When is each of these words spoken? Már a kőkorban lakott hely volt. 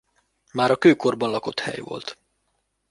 Már 0.53 0.71
a 0.71 0.75
kőkorban 0.77 1.29
lakott 1.29 1.59
hely 1.59 1.79
volt. 1.79 2.17